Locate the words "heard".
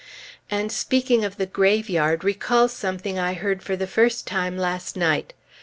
3.35-3.61